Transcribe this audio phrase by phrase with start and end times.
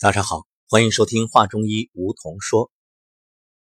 [0.00, 2.72] 早上好，欢迎收听《话中医》，梧桐说。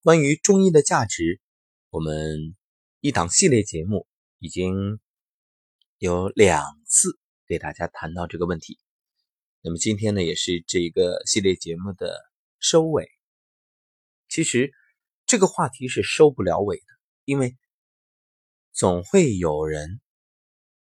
[0.02, 1.40] 关于中医的价值，
[1.88, 2.54] 我们
[3.00, 4.06] 一档系列节目
[4.38, 5.00] 已经
[5.96, 8.78] 有两次给大家谈到这个问题。
[9.62, 12.20] 那么今天呢，也是这一个系列节目的
[12.58, 13.08] 收尾。
[14.28, 14.74] 其实
[15.24, 16.84] 这个话题是收不了尾的，
[17.24, 17.56] 因为
[18.74, 20.02] 总会有人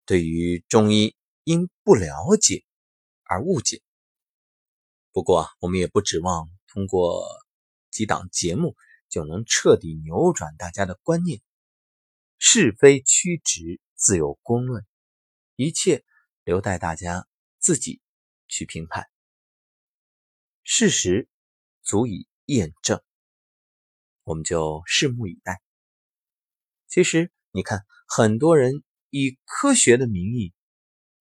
[0.06, 2.64] 对于中医因不了解
[3.24, 3.82] 而误解。
[5.20, 7.28] 不过，我们也不指望通过
[7.92, 8.78] 几档节目
[9.10, 11.42] 就能彻底扭转大家的观念。
[12.38, 14.88] 是非曲直自有公论，
[15.58, 16.06] 一切
[16.46, 18.00] 留待大家自己
[18.48, 19.10] 去评判。
[20.64, 21.28] 事实
[21.82, 23.04] 足以验证，
[24.24, 25.62] 我们就拭目以待。
[26.88, 30.54] 其实，你看，很多人以科学的名义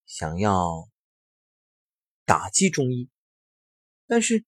[0.07, 0.89] 想要
[2.25, 3.11] 打击中医。
[4.09, 4.45] 但是，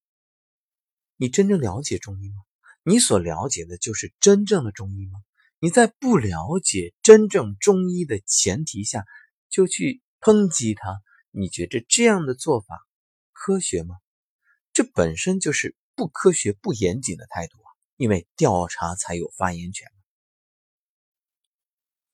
[1.17, 2.37] 你真正了解中医吗？
[2.83, 5.21] 你所了解的就是真正的中医吗？
[5.59, 9.05] 你在不了解真正中医的前提下，
[9.51, 12.87] 就去抨击他，你觉着这样的做法
[13.33, 13.97] 科学吗？
[14.73, 17.69] 这本身就是不科学、不严谨的态度啊！
[17.99, 19.87] 因为调查才有发言权。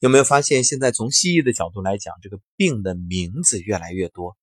[0.01, 4.37] 有没有发现，现在从西医的角度来讲，这个病的名字越来越多，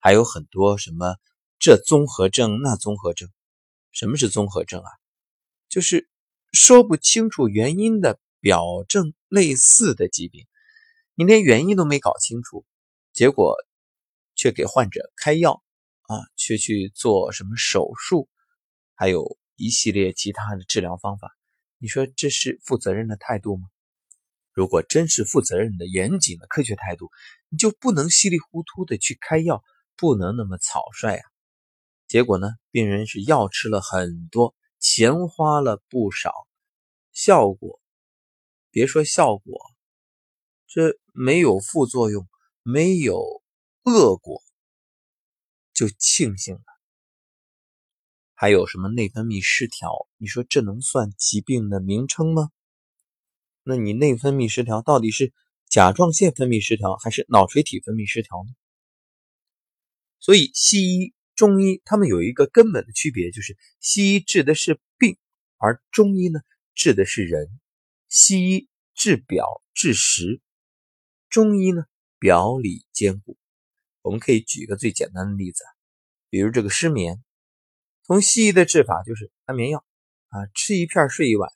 [0.00, 1.14] 还有很多什么？
[1.60, 3.28] 这综合症，那综合症，
[3.92, 4.90] 什么是综合症啊？
[5.68, 6.08] 就是
[6.52, 10.46] 说不清楚原因的表症类似的疾病，
[11.14, 12.64] 你连原因都没搞清楚，
[13.12, 13.56] 结果
[14.34, 15.62] 却给患者开药
[16.04, 18.30] 啊，却去做什么手术，
[18.94, 21.36] 还有一系列其他的治疗方法，
[21.76, 23.68] 你说这是负责任的态度吗？
[24.54, 27.10] 如果真是负责任的、严谨的科学态度，
[27.50, 29.62] 你就不能稀里糊涂的去开药，
[29.94, 31.29] 不能那么草率啊！
[32.10, 32.48] 结果呢？
[32.72, 36.32] 病人是药吃了很多，钱花了不少，
[37.12, 37.80] 效果
[38.72, 39.60] 别说效果，
[40.66, 42.28] 这没有副作用，
[42.64, 43.44] 没有
[43.84, 44.42] 恶果，
[45.72, 46.62] 就庆幸了。
[48.34, 50.08] 还有什么内分泌失调？
[50.16, 52.50] 你说这能算疾病的名称吗？
[53.62, 55.32] 那你内分泌失调到底是
[55.68, 58.50] 甲状腺分泌失调，还是脑垂体分泌失调呢？
[60.18, 61.14] 所以西医。
[61.40, 65.16] 中医他们有一个根本的区别，就是西医治的是病，
[65.56, 66.40] 而中医呢
[66.74, 67.48] 治的是人。
[68.10, 70.42] 西医治表治实，
[71.30, 71.86] 中医呢
[72.18, 73.38] 表里兼顾。
[74.02, 75.64] 我们可以举一个最简单的例子，
[76.28, 77.24] 比如这个失眠，
[78.02, 79.82] 从西医的治法就是安眠药
[80.28, 81.50] 啊，吃一片睡一晚，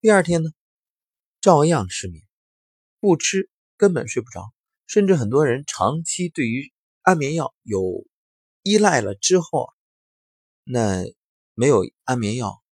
[0.00, 0.50] 第二天呢
[1.40, 2.24] 照样失眠，
[2.98, 4.52] 不吃根本睡不着，
[4.88, 8.04] 甚至很多人长期对于安眠药有。
[8.64, 9.74] 依赖了之后，
[10.64, 11.04] 那
[11.52, 12.62] 没有安眠药，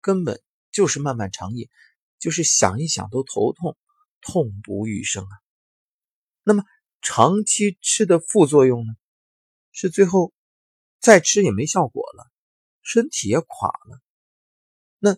[0.00, 1.70] 根本就是漫漫长夜，
[2.18, 3.78] 就是想一想都头痛，
[4.20, 5.30] 痛不欲生啊。
[6.42, 6.64] 那么
[7.00, 8.92] 长期吃的副作用呢，
[9.70, 10.32] 是最后
[10.98, 12.28] 再吃也没效果了，
[12.82, 14.00] 身体也垮了。
[14.98, 15.16] 那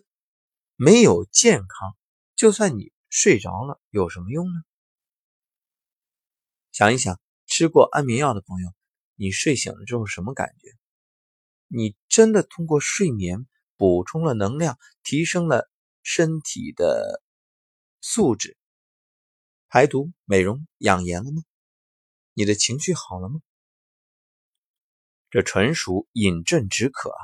[0.75, 1.97] 没有健康，
[2.35, 4.61] 就算你睡着了，有什么用呢？
[6.71, 8.71] 想一想，吃过安眠药的朋友。
[9.21, 10.75] 你睡醒了之后什么感觉？
[11.67, 13.45] 你真的通过睡眠
[13.77, 15.69] 补充了能量，提升了
[16.01, 17.21] 身体的
[18.01, 18.57] 素质，
[19.67, 21.43] 排毒、美容、养颜了吗？
[22.33, 23.41] 你的情绪好了吗？
[25.29, 27.21] 这纯属饮鸩止渴啊！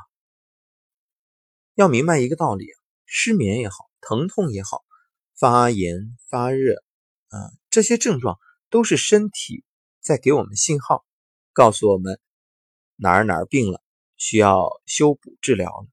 [1.74, 2.68] 要明白一个道理，
[3.06, 4.84] 失眠也好，疼痛也好，
[5.34, 6.76] 发炎、发热
[7.30, 8.38] 啊，这些症状
[8.70, 9.64] 都是身体
[9.98, 11.04] 在给我们信号。
[11.58, 12.20] 告诉我们
[12.94, 13.82] 哪儿哪儿病了，
[14.16, 15.88] 需要修补治疗了。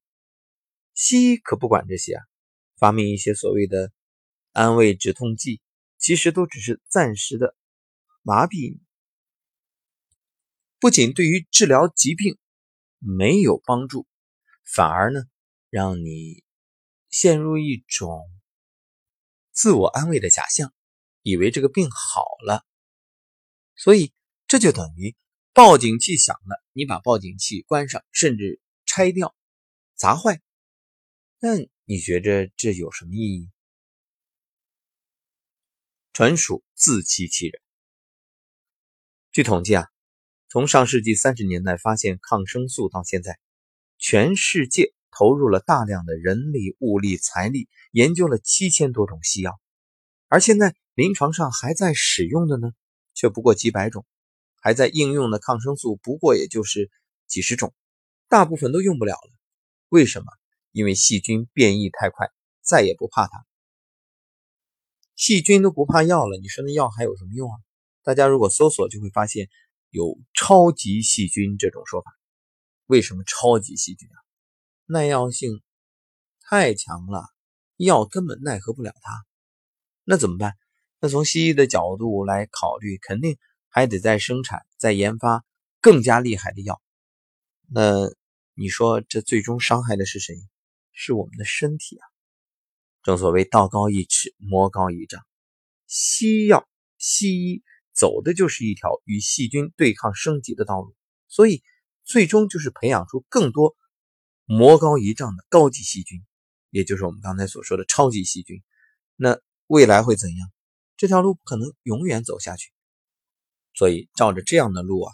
[0.94, 2.24] 西医可不管这些啊，
[2.78, 3.92] 发明一些所谓的
[4.52, 5.62] 安慰止痛剂，
[5.98, 7.56] 其实都只是暂时的
[8.22, 8.78] 麻痹，
[10.80, 12.38] 不仅对于治疗疾病
[13.00, 14.06] 没有帮助，
[14.64, 15.24] 反而呢
[15.72, 16.44] 让你
[17.10, 18.22] 陷入一种
[19.52, 20.72] 自我安慰的假象，
[21.24, 22.64] 以为这个病好了，
[23.76, 24.14] 所以
[24.46, 25.16] 这就等于。
[25.56, 29.34] 报警器响了，你把报警器关上，甚至拆掉、
[29.96, 30.42] 砸坏，
[31.40, 31.52] 那
[31.86, 33.50] 你觉着这有什么意义？
[36.12, 37.62] 纯属自欺欺人。
[39.32, 39.88] 据统计啊，
[40.50, 43.40] 从上世纪三十年代发现抗生素到现在，
[43.98, 49.58] 全世界投入了大量的人力、物力、财力，研究了七千多种西药，
[50.28, 52.74] 而现在临床上还在使用的呢，
[53.14, 54.06] 却不过几百种。
[54.66, 56.90] 还在应用的抗生素不过也就是
[57.28, 57.72] 几十种，
[58.28, 59.32] 大部分都用不了了。
[59.90, 60.26] 为什么？
[60.72, 62.32] 因为细菌变异太快，
[62.64, 63.46] 再也不怕它。
[65.16, 67.58] 细菌都不怕药了，你说那药还有什么用啊？
[68.02, 69.50] 大家如果搜索，就会发现
[69.92, 72.12] 有超级细菌这种说法。
[72.88, 74.18] 为什么超级细菌啊？
[74.88, 75.62] 耐药性
[76.42, 77.24] 太强了，
[77.78, 79.24] 药根本奈何不了它。
[80.06, 80.56] 那怎么办？
[81.00, 83.38] 那从西医的角度来考虑，肯定
[83.76, 85.44] 还得再生产、再研发
[85.82, 86.82] 更加厉害的药。
[87.70, 88.10] 那
[88.54, 90.34] 你说这最终伤害的是谁？
[90.94, 92.08] 是我们的身体啊！
[93.04, 95.22] 正所谓道高一尺，魔高一丈。
[95.88, 96.66] 西药、
[96.98, 100.96] 西医走的就是一条与细菌对抗升级的道路，
[101.28, 101.62] 所以
[102.06, 103.76] 最终就是培养出更多
[104.46, 106.24] 魔高一丈的高级细菌，
[106.70, 108.64] 也就是我们刚才所说的超级细菌。
[109.18, 109.38] 那
[109.68, 110.50] 未来会怎样？
[110.96, 112.72] 这条路不可能永远走下去，
[113.76, 115.14] 所以照着这样的路啊，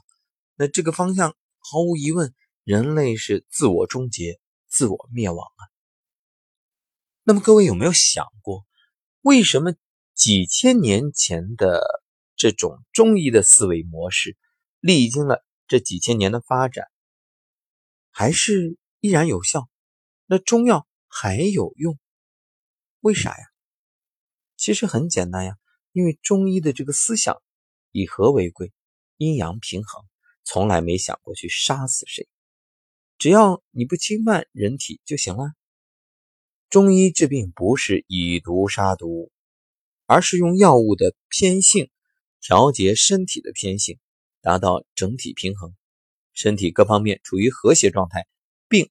[0.55, 5.61] 那这个方向毫无疑问，人类是自我终结、自我灭亡啊。
[7.23, 8.65] 那么各位有没有想过，
[9.21, 9.73] 为什么
[10.13, 12.03] 几千年前的
[12.35, 14.37] 这种中医的思维模式，
[14.79, 16.85] 历经了这几千年的发展，
[18.11, 19.67] 还是依然有效？
[20.25, 21.97] 那中药还有用？
[22.99, 23.45] 为啥呀？
[24.55, 25.57] 其实很简单呀，
[25.91, 27.41] 因为中医的这个思想
[27.91, 28.71] 以和为贵，
[29.17, 30.05] 阴阳平衡，
[30.43, 32.27] 从来没想过去杀死谁，
[33.17, 35.53] 只要你不侵犯人体就行了。
[36.69, 39.31] 中医治病不是以毒杀毒，
[40.05, 41.89] 而是用药物的偏性
[42.39, 43.99] 调节身体的偏性，
[44.41, 45.75] 达到整体平衡，
[46.33, 48.25] 身体各方面处于和谐状态，
[48.69, 48.89] 病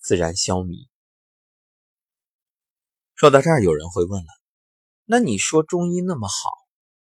[0.00, 0.88] 自然消弭。
[3.14, 4.28] 说到这儿，有人会问了：
[5.04, 6.50] 那你说中医那么好，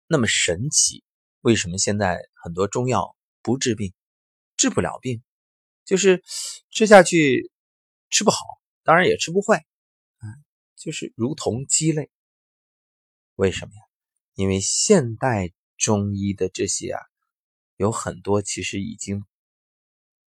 [0.05, 1.03] 那么神奇，
[1.41, 3.93] 为什么现在很多中药不治病，
[4.57, 5.21] 治不了病，
[5.85, 6.23] 就是
[6.69, 7.51] 吃下去
[8.09, 8.37] 吃不好，
[8.83, 9.57] 当然也吃不坏。
[10.17, 10.25] 啊
[10.75, 12.09] 就是如同鸡肋，
[13.35, 13.81] 为什么呀？
[14.33, 17.01] 因为现代中医的这些啊，
[17.75, 19.25] 有很多其实已经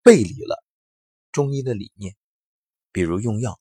[0.03, 0.65] 背离了
[1.33, 2.17] 中医的理念。
[2.93, 3.61] 比如用药，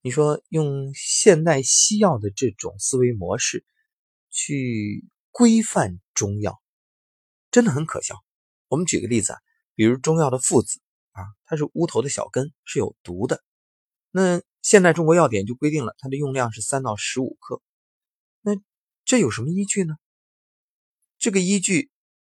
[0.00, 3.64] 你说用现代西药的这种思维模式
[4.30, 6.61] 去规范中药，
[7.52, 8.16] 真的很可笑。
[8.66, 9.38] 我们举个例子啊，
[9.76, 10.80] 比如中药的附子
[11.12, 13.44] 啊，它是乌头的小根，是有毒的。
[14.10, 17.62] 那现代中国药典就规定了它的用量是三到十五克，
[18.40, 18.52] 那
[19.04, 19.94] 这有什么依据呢？
[21.18, 21.90] 这个依据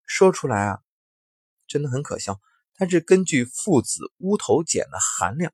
[0.06, 0.79] 说出来啊，
[1.67, 2.41] 真的很可笑。
[2.75, 5.53] 它是根据附子乌头碱的含量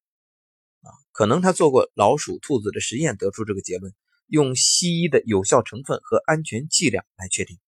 [0.83, 3.95] 啊，可能他做过老鼠、兔子的实验得出这个结论，
[4.27, 7.59] 用西医的有效成分和安全剂量来确定。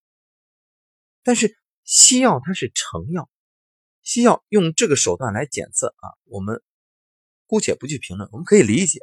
[1.22, 3.30] 但是西药它是成药，
[4.02, 6.62] 西药用这个手段来检测啊，我们。
[7.48, 8.98] 姑且不去评论，我们可以理解。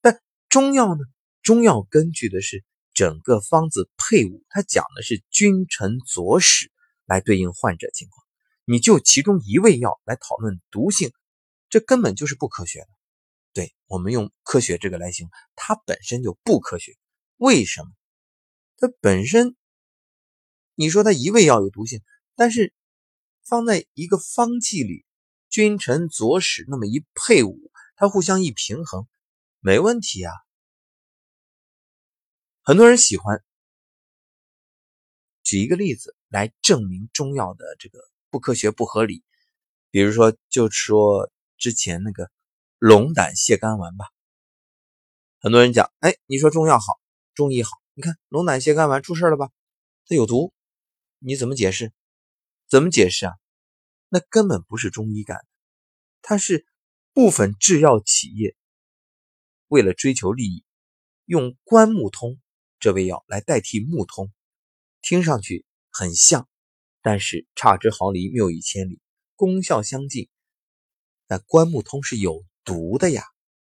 [0.00, 1.00] 但中药呢？
[1.42, 2.62] 中药根据的是
[2.94, 6.70] 整个方子配伍，它讲的是君臣佐使
[7.06, 8.24] 来对应患者情况。
[8.64, 11.12] 你就其中一味药来讨论毒性，
[11.68, 12.88] 这根本就是不科学的。
[13.52, 16.96] 对我们用科学这个来形容，它本身就不科学。
[17.36, 17.88] 为什么？
[18.76, 19.56] 它本身，
[20.80, 22.00] 你说它一味药有毒性，
[22.34, 22.72] 但是
[23.44, 25.04] 放在一个方剂里。
[25.50, 29.06] 君臣佐使那么一配伍，它互相一平衡，
[29.58, 30.32] 没问题啊。
[32.62, 33.44] 很多人喜欢
[35.42, 37.98] 举一个例子来证明中药的这个
[38.30, 39.22] 不科学、不合理。
[39.90, 42.30] 比如说，就说之前那个
[42.78, 44.06] 龙胆泻肝丸吧。
[45.40, 46.98] 很多人讲，哎，你说中药好，
[47.34, 49.50] 中医好，你看龙胆泻肝丸出事了吧？
[50.06, 50.54] 它有毒，
[51.22, 51.92] 你怎么解释？
[52.66, 53.32] 怎么解释啊？
[54.08, 55.46] 那根本不是中医干的，
[56.22, 56.66] 它是
[57.12, 58.56] 部分制药企业
[59.68, 60.64] 为了追求利益，
[61.26, 62.40] 用关木通
[62.78, 64.32] 这味药来代替木通，
[65.02, 66.48] 听上去很像，
[67.02, 68.98] 但是差之毫厘，谬以千里，
[69.36, 70.28] 功效相近。
[71.26, 73.24] 那关木通是有毒的呀，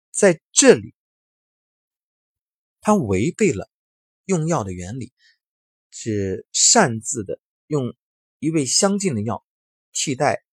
[0.10, 0.96] 在这里，
[2.82, 3.70] 它违背了
[4.26, 5.14] 用药的原理，
[5.98, 7.96] 是擅自的用
[8.40, 9.46] 一味相近的药。
[9.94, 10.44] 替代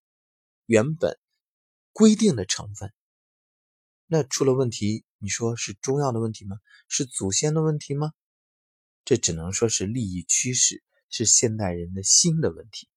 [0.67, 1.19] 原本
[1.93, 2.93] 规定的成分，
[4.07, 6.59] 那出了问题，你说是中药的问题吗？
[6.87, 8.13] 是祖先的问题吗？
[9.05, 12.89] 这只能说是利益驱使，是现代人的心的问题。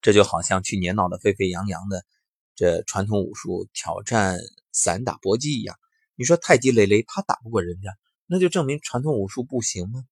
[0.00, 2.06] 这就好像去年闹得沸沸扬扬的
[2.54, 4.38] 这传统武术挑战
[4.72, 5.78] 散打搏击一样，
[6.14, 10.02] 你说太极雷雷他打不过人家，那就证明传统武术不行吗？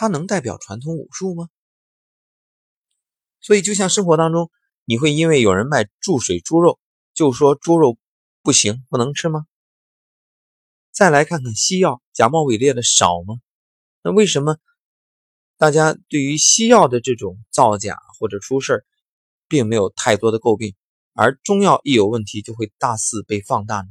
[0.00, 1.50] 它能代表传统武术吗？
[3.38, 4.50] 所以，就像生活当中，
[4.86, 6.80] 你会因为有人卖注水猪肉
[7.12, 7.98] 就说猪肉
[8.40, 9.44] 不行不能吃吗？
[10.90, 13.42] 再来看看西药假冒伪劣的少吗？
[14.02, 14.56] 那为什么
[15.58, 18.86] 大家对于西药的这种造假或者出事
[19.48, 20.74] 并没有太多的诟病，
[21.12, 23.88] 而中药一有问题就会大肆被放大呢？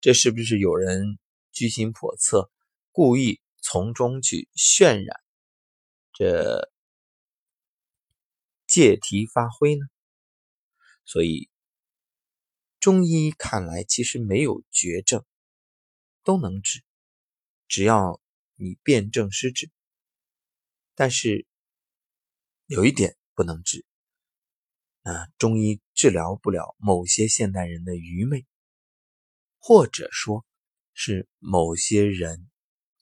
[0.00, 1.20] 这是不是有人
[1.52, 2.50] 居心叵测，
[2.90, 5.21] 故意从中去渲染
[6.12, 6.70] 这
[8.66, 9.86] 借题发挥呢？
[11.04, 11.48] 所以，
[12.78, 15.24] 中医看来其实没有绝症，
[16.22, 16.82] 都能治，
[17.68, 18.20] 只要
[18.54, 19.70] 你辨证施治。
[20.94, 21.46] 但是
[22.66, 23.84] 有一点不能治，
[25.02, 28.46] 啊，中医治疗不了某些现代人的愚昧。
[29.58, 30.44] 或者说，
[30.92, 32.50] 是某些人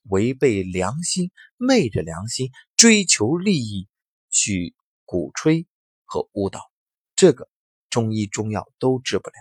[0.03, 2.51] 违背良心、昧着良心
[2.81, 3.91] 追求利益
[4.31, 5.67] 去鼓吹
[6.07, 6.73] 和误导，
[7.15, 7.51] 这个
[7.91, 9.37] 中医中药都治不了。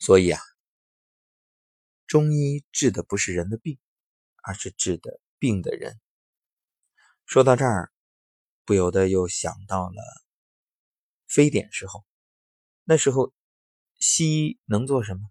[0.00, 0.40] 所以啊，
[2.08, 3.78] 中医治的不是人的病，
[4.42, 6.00] 而是治的病的人。
[7.24, 7.92] 说到这儿，
[8.64, 10.02] 不由得又想到了
[11.28, 12.04] 非典时候，
[12.82, 13.32] 那时候。
[14.00, 15.30] 西医能做什么？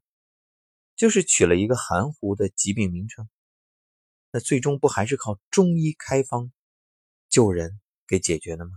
[0.96, 3.28] 就是取了一个含糊的疾病名称，
[4.32, 6.52] 那最终不还是靠中医开方
[7.30, 8.72] 救人给解决的吗？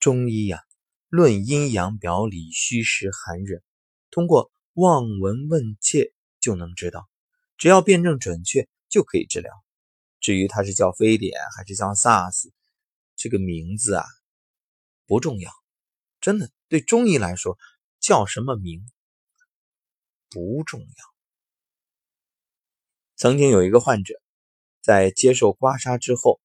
[0.00, 0.62] 中医呀，
[1.08, 3.62] 论阴阳表里虚实寒热，
[4.10, 7.08] 通过望闻问切就能知道，
[7.56, 9.52] 只要辩证准确就可以治疗。
[10.20, 12.50] 至于它是叫非典还是叫 SARS，
[13.16, 14.04] 这个名字啊
[15.06, 15.52] 不重要，
[16.20, 16.50] 真的。
[16.68, 17.58] 对中医来说，
[18.00, 18.90] 叫什么名
[20.30, 21.13] 不重要。
[23.24, 24.20] 曾经有一个患者
[24.82, 26.42] 在接受刮痧之后，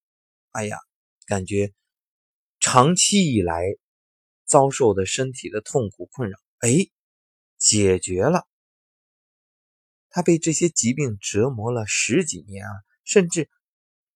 [0.51, 0.77] 哎呀，
[1.25, 1.73] 感觉
[2.61, 3.65] 长期以来
[4.45, 6.69] 遭受的身体的痛苦困扰，哎，
[7.57, 8.47] 解决了。
[10.09, 12.71] 他被这些疾病折磨了十几年啊，
[13.03, 13.49] 甚至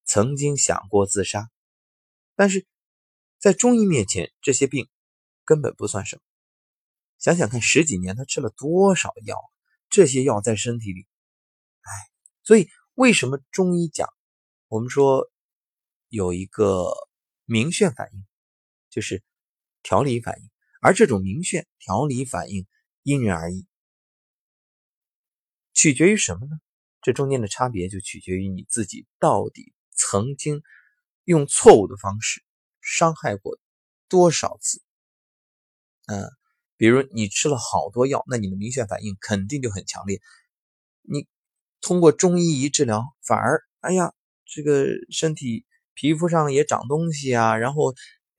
[0.05, 1.50] 曾经想过自杀，
[2.34, 2.65] 但是
[3.39, 4.88] 在中医面前，这些病。
[5.43, 6.22] 根本不算什么，
[7.20, 9.38] 想想看，十几年他吃了多少药，
[9.89, 11.05] 这些药在身体里，
[12.43, 14.07] 所以为什么中医讲，
[14.67, 15.31] 我们说
[16.09, 16.93] 有一个
[17.45, 18.25] 明眩反应，
[18.89, 19.23] 就是
[19.81, 20.50] 调理反应，
[20.81, 22.67] 而这种明眩调理反应
[23.01, 23.65] 因人而异，
[25.73, 26.59] 取决于什么呢？
[27.01, 30.62] 这中间的差别就取决于你自己到底曾经
[31.25, 32.43] 用错误的方式
[32.79, 33.59] 伤害过
[34.07, 34.81] 多少次。
[36.05, 36.29] 嗯，
[36.77, 40.21] 比如你吃了好多药，那你的明眩反应肯定就很强烈。
[41.01, 41.27] 你
[41.83, 44.11] 通过中医一治疗，反而哎呀，
[44.45, 47.93] 这个身体皮肤上也长东西啊，然后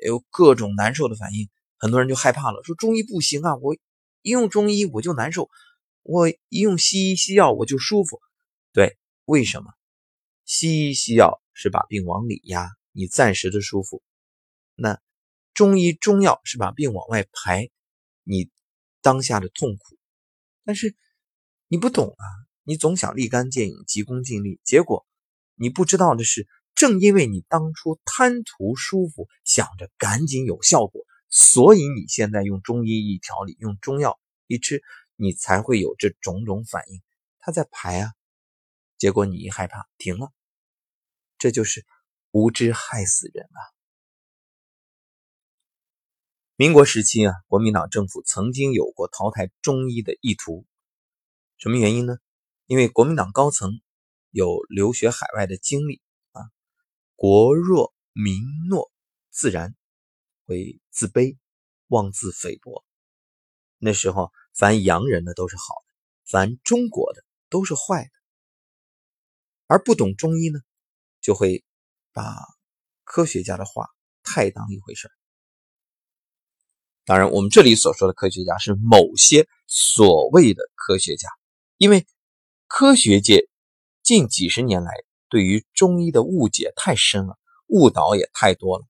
[0.04, 3.76] 有各种难受的反应，很多人就害怕了，说中医不行啊，我
[4.22, 5.48] 一用中医我就难受，
[6.02, 8.20] 我一用西医西药我就舒服。
[8.72, 8.96] 对，
[9.26, 9.70] 为什么？
[10.44, 14.02] 西医西药是把病往里压，你暂时的舒服，
[14.74, 14.98] 那。
[15.52, 17.70] 中医中药是把病往外排，
[18.24, 18.50] 你
[19.02, 19.96] 当下的痛苦，
[20.64, 20.96] 但是
[21.68, 22.26] 你不懂啊，
[22.64, 25.06] 你总想立竿见影、急功近利，结果
[25.54, 34.82] 你不知道的是，正因为你当初贪图舒服，想着赶紧有效果，所以你现在用中医一调理，用中药一吃，
[35.14, 37.02] 你才会有这种种反应。
[37.38, 38.12] 他在排啊，
[38.96, 40.32] 结果你一害怕停了，
[41.36, 41.84] 这就是
[42.30, 43.60] 无知害死人啊！
[46.56, 50.64] 民国时期啊，国民党政府曾经有过淘汰中医的意图，
[51.58, 52.16] 什么原因呢？
[52.66, 53.80] 因为国民党高层
[54.30, 56.00] 有留学海外的经历
[56.32, 56.40] 啊，
[57.14, 58.90] 国弱民弱，
[59.30, 59.74] 自然
[60.46, 61.36] 会自卑、
[61.88, 62.84] 妄自菲薄。
[63.78, 65.94] 那时候，凡洋人的都是好的，
[66.24, 68.10] 凡中国的都是坏的，
[69.66, 70.58] 而不懂中医呢，
[71.20, 71.64] 就会
[72.12, 72.34] 把
[73.02, 73.88] 科学家的话
[74.22, 75.10] 太当一回事
[77.04, 81.28] 当然，我们这里所说的科学家是某些所谓的科学家，
[81.76, 82.06] 因为
[82.76, 83.48] 科学界
[84.02, 84.90] 近几十年来
[85.28, 87.38] 对于中医的误解太深了，
[87.68, 88.84] 误导也太多了，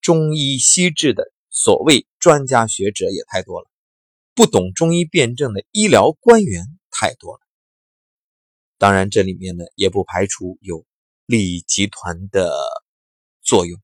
[0.00, 3.68] 中医西治的所谓专家学者也太多了，
[4.32, 7.40] 不懂中医辩证的医疗官员太多了。
[8.78, 10.86] 当然，这里面呢也不排除有
[11.26, 12.56] 利益集团的
[13.42, 13.80] 作用，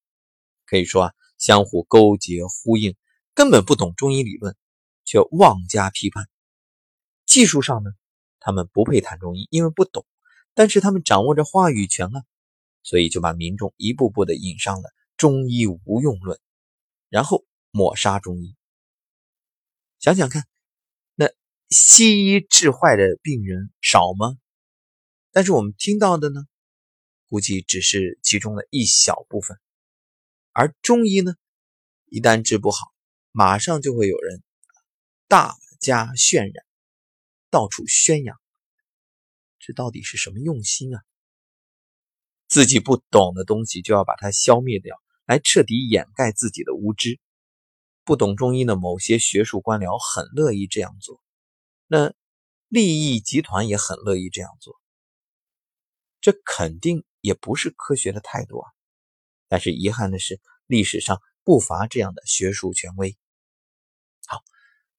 [0.67, 2.95] 可以说啊，相互勾结呼应。
[3.35, 4.57] 根本不懂中医理论，
[5.05, 6.29] 却妄加批判。
[7.27, 7.91] 技术上呢，
[8.47, 10.07] 他们不配谈中医，因为不懂。
[10.55, 12.23] 但是他们掌握着话语权啊，
[12.85, 16.39] 所以就把民众一步步的引上了中医无用论。
[17.09, 18.55] 然后抹杀中医。
[19.99, 20.45] 想想看，
[21.17, 21.29] 那
[21.71, 24.39] 西医治坏的病人少吗？
[25.33, 26.47] 但是我们听到的呢，
[27.29, 29.59] 估计只是其中的一小部分。
[30.53, 31.35] 而中医呢，
[32.05, 32.93] 一旦治不好，
[33.33, 34.41] 马上就会有人
[35.27, 36.66] 大加渲染，
[37.51, 38.37] 到处宣扬。
[39.59, 41.03] 这到底是什么用心啊？
[42.49, 47.19] 自己不懂的东西就要把它消灭掉，来彻底掩盖自己的无知。
[48.05, 51.21] 不懂中医的某些学术官僚很乐意这样做，
[51.89, 52.15] 那
[52.69, 54.81] 利益集团也很乐意这样做。
[56.21, 58.71] 这肯定也不是科学的态度啊！
[59.49, 63.17] 但是遗憾的是，历史上不乏这样的学术权威。
[64.27, 64.41] 好，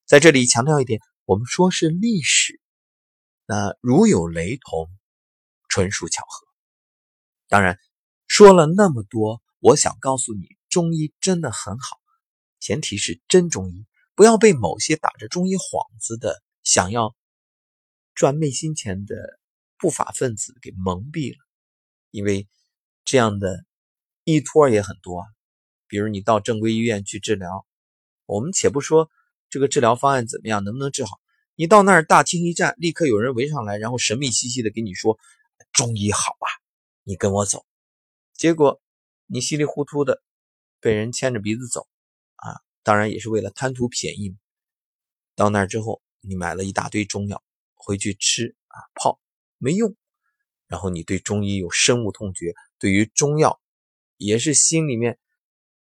[0.05, 2.61] 在这里强调一点，我们说是历史，
[3.45, 4.89] 那如有雷同，
[5.67, 6.47] 纯属巧合。
[7.49, 7.77] 当然，
[8.27, 11.97] 说了那么多，我想告诉你，中医真的很好，
[12.61, 17.13] 前提是真中医，不要被某些打着中医幌子的、想要
[18.15, 19.37] 赚昧心钱的
[19.77, 21.45] 不法分子给蒙蔽了。
[22.09, 22.47] 因为
[23.03, 23.65] 这样的
[24.23, 25.27] 医托也很多啊，
[25.87, 27.67] 比如你到正规医院去治疗，
[28.25, 29.11] 我们且不说
[29.49, 31.19] 这个治疗方案怎么样，能不能治好，
[31.55, 35.17] 你到那儿大厅一站，立刻有人围上来，然后神秘兮兮的给你说
[35.71, 36.47] 中医好啊。
[37.03, 37.65] 你跟我走，
[38.33, 38.81] 结果
[39.25, 40.21] 你稀里糊涂的
[40.81, 41.87] 被人牵着鼻子走
[42.35, 42.59] 啊！
[42.83, 44.35] 当然也是为了贪图便宜。
[45.35, 47.41] 到那儿之后，你买了一大堆中药
[47.75, 49.21] 回去吃啊，泡
[49.57, 49.95] 没用。
[50.67, 53.61] 然后你对中医有深恶痛绝，对于中药
[54.17, 55.17] 也是心里面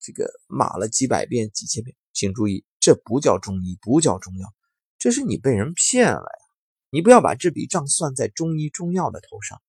[0.01, 1.95] 这个骂了几百遍、几千遍。
[2.11, 4.53] 请注意，这不叫中医，不叫中药，
[4.97, 6.45] 这是你被人骗了呀！
[6.89, 9.61] 你不要把这笔账算在中医中药的头上。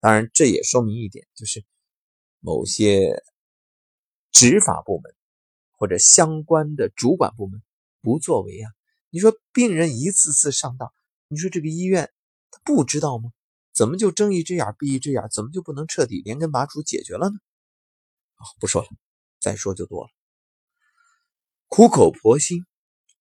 [0.00, 1.64] 当然，这也说明一点，就是
[2.40, 3.22] 某些
[4.32, 5.14] 执法部门
[5.78, 7.62] 或者相关的主管部门
[8.00, 8.72] 不作为啊。
[9.10, 10.92] 你说病人一次次上当，
[11.28, 12.10] 你说这个医院
[12.50, 13.30] 他不知道吗？
[13.72, 15.22] 怎么就睁一只眼闭一只眼？
[15.30, 17.36] 怎么就不能彻底连根拔除解决了呢？
[18.34, 18.88] 好，不说了，
[19.38, 20.10] 再说就多了。
[21.74, 22.66] 苦口婆心，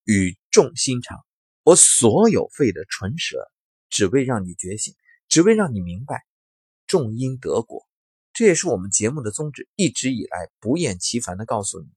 [0.03, 1.23] 语重心长，
[1.63, 3.49] 我所有费的唇舌，
[3.89, 4.93] 只为让你觉醒，
[5.29, 6.25] 只为让你明白。
[6.85, 7.87] 种因得果，
[8.33, 9.69] 这也是我们节目的宗旨。
[9.77, 11.87] 一直以来不厌其烦的告诉你，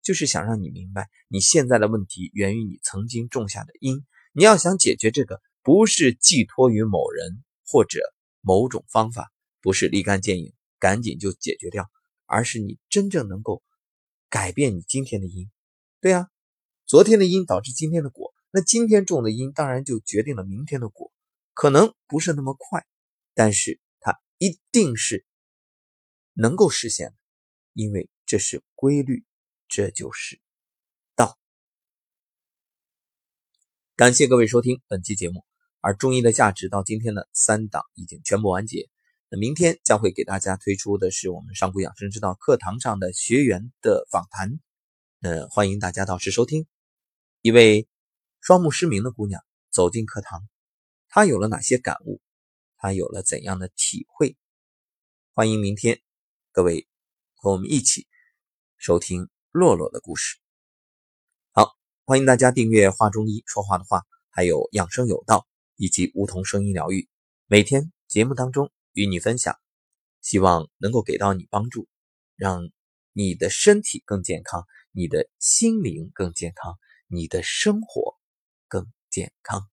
[0.00, 4.06] 就是想让你明白，你现在的问题源于你曾经种下的因。
[4.32, 7.98] 你要想解决这个，不是寄托于某人或者
[8.42, 11.90] 某种方法，不是立竿见影，赶紧就解决掉，
[12.26, 13.60] 而是你真正能够
[14.30, 15.50] 改变你今天的因。
[16.00, 16.28] 对呀，
[16.86, 21.12] 昨天的因导致今天的果，那今天种的因当然就决定了明天的果，
[21.54, 22.86] 可能不是那么快，
[23.34, 24.20] 但是它。
[24.38, 25.24] 一定是
[26.34, 27.14] 能够实现的，
[27.72, 29.24] 因为这是规律，
[29.66, 30.38] 这就是
[31.14, 31.38] 道。
[33.94, 35.42] 感谢各位收听本期节目，
[35.80, 38.90] 而中医的价值到今天的三档已经全部完结。
[39.30, 44.60] 那明天将会给大家推出的是我们上古养生之道课堂上的学员的访谈，
[45.26, 46.68] 呃，欢迎大家到时收听。
[47.40, 47.88] 一位
[48.40, 50.46] 双目失明的姑娘走进课堂，
[51.08, 52.20] 她有了哪些感悟？
[52.76, 54.36] 她有了怎样的体会？
[55.32, 56.00] 欢迎明天
[56.52, 56.86] 各位
[57.34, 58.06] 和我们一起
[58.76, 60.38] 收听洛洛的故事。
[61.50, 67.08] 好，欢迎大家订阅“画中医说话的话”，还有“养生有道”以及“梧桐声音疗愈”。
[67.50, 69.58] 每天节目当中与你分享，
[70.20, 71.88] 希望能够给到你帮助，
[72.36, 72.70] 让
[73.12, 74.64] 你的身体更健康，
[74.98, 78.14] 你的心灵更健康，你的生活
[78.66, 79.68] 更健康。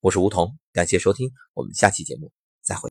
[0.00, 0.58] 我是吴桐。
[0.74, 2.30] 感谢收听，我们下期节目